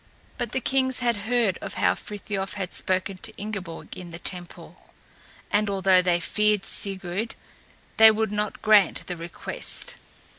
[0.39, 4.89] But the kings had heard of how Frithiof had spoken to Ingeborg in the temple,
[5.51, 7.35] and although they feared Sigurd
[7.97, 9.97] they would not grant the request.